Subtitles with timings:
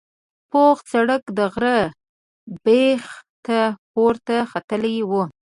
[0.51, 1.79] پوخ سړک د غره
[2.63, 3.03] بیخ
[3.45, 3.59] ته
[3.93, 5.11] پورته ختلی و.